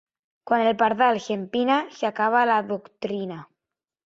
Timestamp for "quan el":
0.51-0.77